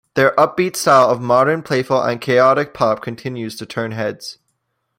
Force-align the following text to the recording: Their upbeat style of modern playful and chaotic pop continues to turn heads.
Their 0.15 0.31
upbeat 0.35 0.75
style 0.75 1.11
of 1.11 1.21
modern 1.21 1.61
playful 1.61 2.01
and 2.01 2.19
chaotic 2.19 2.73
pop 2.73 3.03
continues 3.03 3.55
to 3.57 3.67
turn 3.67 3.91
heads. 3.91 4.39